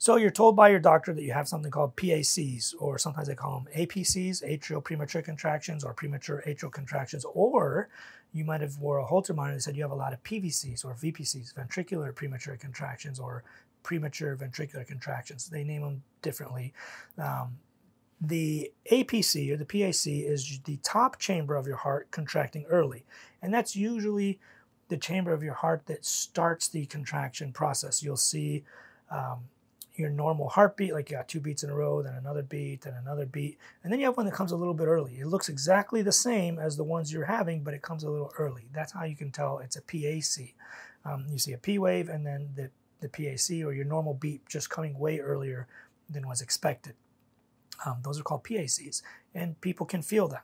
[0.00, 3.34] So you're told by your doctor that you have something called PACs, or sometimes they
[3.34, 7.90] call them APCs, atrial premature contractions, or premature atrial contractions, or
[8.32, 10.86] you might have wore a Holter monitor and said you have a lot of PVCs
[10.86, 13.44] or VPCs, ventricular premature contractions, or
[13.82, 15.50] premature ventricular contractions.
[15.50, 16.72] They name them differently.
[17.18, 17.58] Um,
[18.22, 23.04] the APC or the PAC is the top chamber of your heart contracting early,
[23.42, 24.40] and that's usually
[24.88, 28.02] the chamber of your heart that starts the contraction process.
[28.02, 28.64] You'll see
[29.10, 29.40] um,
[30.00, 32.94] your normal heartbeat, like you got two beats in a row, then another beat, then
[32.94, 35.20] another beat, and then you have one that comes a little bit early.
[35.20, 38.32] It looks exactly the same as the ones you're having, but it comes a little
[38.38, 38.68] early.
[38.72, 40.54] That's how you can tell it's a PAC.
[41.04, 44.46] Um, you see a P wave and then the, the PAC or your normal beat
[44.46, 45.66] just coming way earlier
[46.08, 46.94] than was expected.
[47.86, 49.02] Um, those are called PACs,
[49.34, 50.42] and people can feel them.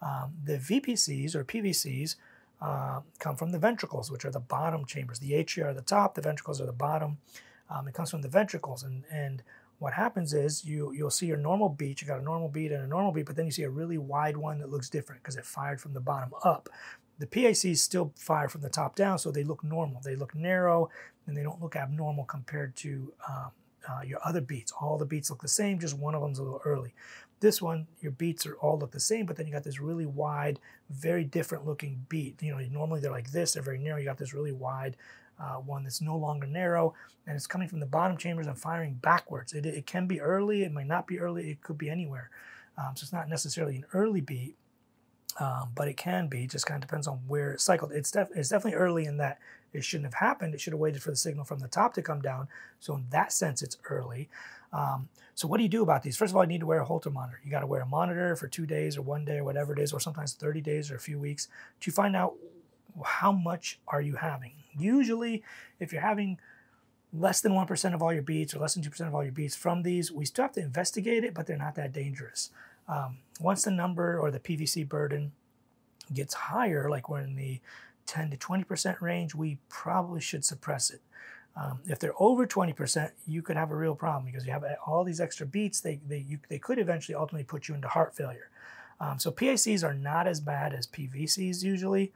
[0.00, 2.16] Um, the VPCs or PVCs
[2.60, 5.18] uh, come from the ventricles, which are the bottom chambers.
[5.18, 7.18] The atria are the top, the ventricles are the bottom.
[7.70, 9.42] Um, it comes from the ventricles, and and
[9.78, 12.00] what happens is you you'll see your normal beat.
[12.00, 13.98] You got a normal beat and a normal beat, but then you see a really
[13.98, 16.68] wide one that looks different because it fired from the bottom up.
[17.18, 20.00] The PACs still fire from the top down, so they look normal.
[20.02, 20.90] They look narrow,
[21.26, 23.50] and they don't look abnormal compared to um,
[23.88, 24.72] uh, your other beats.
[24.80, 26.94] All the beats look the same, just one of them's a little early.
[27.40, 30.06] This one, your beats are all look the same, but then you got this really
[30.06, 30.58] wide,
[30.90, 32.42] very different looking beat.
[32.42, 33.98] You know, normally they're like this, they're very narrow.
[33.98, 34.96] You got this really wide
[35.38, 36.94] uh, one that's no longer narrow,
[37.26, 39.52] and it's coming from the bottom chambers and firing backwards.
[39.52, 42.30] It, it can be early, it might not be early, it could be anywhere.
[42.78, 44.56] Um, so it's not necessarily an early beat,
[45.38, 46.44] um, but it can be.
[46.44, 47.92] It just kind of depends on where it's cycled.
[47.92, 49.38] It's, def- it's definitely early in that
[49.72, 50.54] it shouldn't have happened.
[50.54, 52.48] It should have waited for the signal from the top to come down.
[52.80, 54.28] So in that sense, it's early.
[54.72, 56.16] Um, so what do you do about these?
[56.16, 57.40] First of all, you need to wear a Holter monitor.
[57.44, 59.78] You got to wear a monitor for two days or one day or whatever it
[59.78, 61.48] is, or sometimes 30 days or a few weeks
[61.80, 62.34] to find out
[63.04, 64.52] how much are you having.
[64.78, 65.42] Usually,
[65.78, 66.38] if you're having
[67.12, 69.54] less than 1% of all your beats or less than 2% of all your beats
[69.54, 72.50] from these, we still have to investigate it, but they're not that dangerous.
[72.88, 75.32] Um, once the number or the PVC burden
[76.12, 77.60] gets higher, like we're in the
[78.06, 81.00] 10 to 20% range, we probably should suppress it.
[81.56, 85.04] Um, if they're over 20%, you could have a real problem because you have all
[85.04, 85.80] these extra beats.
[85.80, 88.50] They, they, you, they could eventually ultimately put you into heart failure.
[89.00, 92.12] Um, so PACs are not as bad as PVCs usually.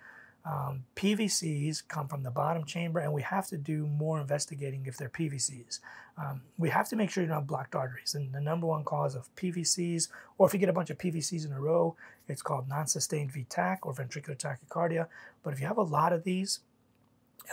[0.50, 4.96] Um, PVCs come from the bottom chamber, and we have to do more investigating if
[4.96, 5.78] they're PVCs.
[6.18, 8.16] Um, we have to make sure you don't have blocked arteries.
[8.16, 11.46] And the number one cause of PVCs, or if you get a bunch of PVCs
[11.46, 11.94] in a row,
[12.26, 15.06] it's called non-sustained VTach or ventricular tachycardia.
[15.44, 16.60] But if you have a lot of these,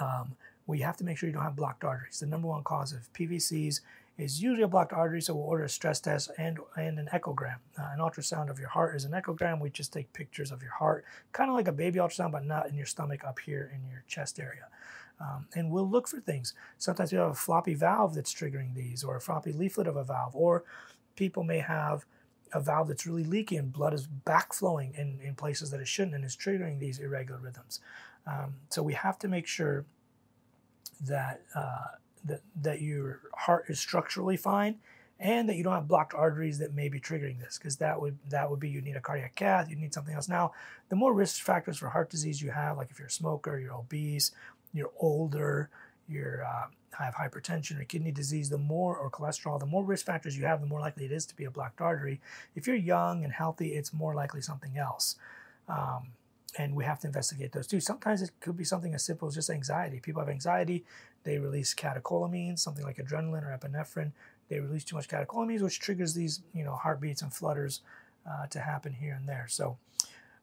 [0.02, 0.36] um,
[0.66, 2.20] we have to make sure you don't have blocked arteries.
[2.20, 3.82] The number one cause of PVCs
[4.18, 7.58] is usually a blocked artery, so we'll order a stress test and, and an echogram.
[7.80, 9.62] Uh, an ultrasound of your heart is an echogram.
[9.62, 12.68] We just take pictures of your heart, kind of like a baby ultrasound, but not
[12.68, 14.68] in your stomach, up here in your chest area.
[15.20, 16.54] Um, and we'll look for things.
[16.78, 20.04] Sometimes we have a floppy valve that's triggering these, or a floppy leaflet of a
[20.04, 20.64] valve, or
[21.16, 22.06] people may have
[22.54, 26.16] a valve that's really leaky and blood is backflowing in, in places that it shouldn't
[26.16, 27.82] and is triggering these irregular rhythms.
[28.26, 29.86] Um, so we have to make sure
[31.02, 34.78] that uh, that, that your heart is structurally fine
[35.20, 38.18] and that you don't have blocked arteries that may be triggering this because that would
[38.30, 40.30] that would be you need a cardiac cath you need something else.
[40.30, 40.52] Now
[40.90, 43.74] the more risk factors for heart disease you have like if you're a smoker you're
[43.74, 44.32] obese
[44.74, 45.70] you're older
[46.08, 46.68] you uh,
[46.98, 50.62] have hypertension or kidney disease the more or cholesterol the more risk factors you have
[50.62, 52.22] the more likely it is to be a blocked artery.
[52.56, 55.16] If you're young and healthy it's more likely something else.
[55.68, 56.10] Um,
[56.58, 57.80] and we have to investigate those too.
[57.80, 60.00] Sometimes it could be something as simple as just anxiety.
[60.00, 60.86] People have anxiety,
[61.24, 64.12] they release catecholamines, something like adrenaline or epinephrine.
[64.50, 67.82] They release too much catecholamines, which triggers these, you know, heartbeats and flutters
[68.30, 69.46] uh, to happen here and there.
[69.50, 69.78] So,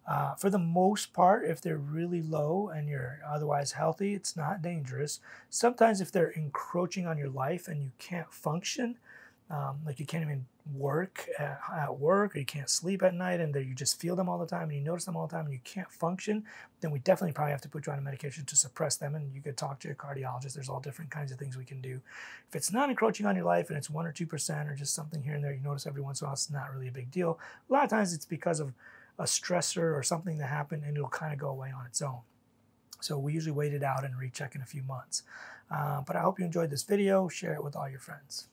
[0.06, 4.60] uh, for the most part, if they're really low and you're otherwise healthy, it's not
[4.60, 5.21] dangerous.
[5.48, 8.98] Sometimes, if they're encroaching on your life and you can't function,
[9.50, 13.41] um, like you can't even work at, at, work or you can't sleep at night
[13.41, 15.44] and you just feel them all the time and you notice them all the time
[15.44, 16.43] and you can't function,
[16.81, 19.34] then we definitely probably have to put you on a medication to suppress them and
[19.34, 20.54] you could talk to your cardiologist.
[20.54, 22.00] There's all different kinds of things we can do.
[22.49, 25.22] If it's not encroaching on your life and it's 1 or 2% or just something
[25.22, 27.10] here and there you notice every once in a while, it's not really a big
[27.10, 27.39] deal.
[27.69, 28.72] A lot of times it's because of
[29.19, 32.21] a stressor or something that happened and it'll kind of go away on its own.
[33.01, 35.24] So we usually wait it out and recheck in a few months.
[35.71, 37.28] Uh, but I hope you enjoyed this video.
[37.28, 38.48] Share it with all your friends.